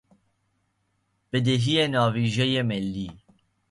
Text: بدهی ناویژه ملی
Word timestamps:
بدهی 1.31 1.87
ناویژه 1.87 2.63
ملی 2.63 3.11